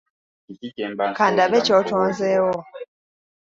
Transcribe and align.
Kandabe 1.17 1.57
ky'otonzeewo. 1.65 2.53